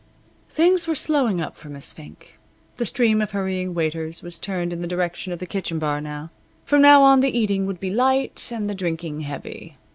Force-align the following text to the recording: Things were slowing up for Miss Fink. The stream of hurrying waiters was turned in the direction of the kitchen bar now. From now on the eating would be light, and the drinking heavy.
Things 0.49 0.87
were 0.87 0.95
slowing 0.95 1.39
up 1.41 1.55
for 1.55 1.69
Miss 1.69 1.93
Fink. 1.93 2.39
The 2.77 2.87
stream 2.87 3.21
of 3.21 3.29
hurrying 3.33 3.75
waiters 3.75 4.23
was 4.23 4.39
turned 4.39 4.73
in 4.73 4.81
the 4.81 4.87
direction 4.87 5.31
of 5.31 5.37
the 5.37 5.45
kitchen 5.45 5.77
bar 5.77 6.01
now. 6.01 6.31
From 6.65 6.81
now 6.81 7.03
on 7.03 7.19
the 7.19 7.37
eating 7.37 7.67
would 7.67 7.79
be 7.79 7.91
light, 7.91 8.49
and 8.51 8.67
the 8.67 8.73
drinking 8.73 9.21
heavy. 9.21 9.77